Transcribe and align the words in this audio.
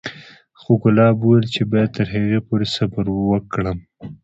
خو 0.59 0.71
ګلاب 0.83 1.15
وويل 1.19 1.45
چې 1.53 1.61
بايد 1.71 1.89
تر 1.97 2.07
هغې 2.13 2.39
پورې 2.47 2.67
صبر 2.75 3.05
وکړم. 3.29 3.77